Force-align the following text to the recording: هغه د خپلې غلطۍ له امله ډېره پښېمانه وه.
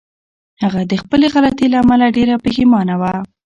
هغه 0.63 0.81
د 0.91 0.93
خپلې 1.01 1.27
غلطۍ 1.33 1.67
له 1.71 1.77
امله 1.83 2.05
ډېره 2.17 2.35
پښېمانه 2.45 2.95
وه. 3.01 3.13